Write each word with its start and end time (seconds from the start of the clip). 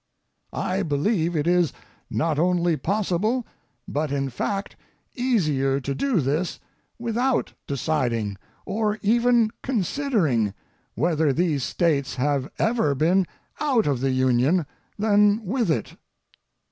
I 0.53 0.81
believe 0.81 1.35
it 1.35 1.45
is 1.45 1.73
not 2.09 2.39
only 2.39 2.75
possible, 2.75 3.45
but 3.87 4.11
in 4.11 4.31
fact, 4.31 4.75
easier 5.13 5.79
to 5.79 5.93
do 5.93 6.19
this, 6.21 6.59
without 6.97 7.53
deciding, 7.67 8.37
or 8.65 8.97
even 9.03 9.51
considering, 9.61 10.55
whether 10.95 11.31
these 11.31 11.61
States 11.63 12.15
have 12.15 12.49
ever 12.57 12.95
been 12.95 13.27
out 13.59 13.85
of 13.85 14.01
the 14.01 14.09
Union, 14.09 14.65
than 14.97 15.45
with 15.45 15.69
it. 15.69 15.95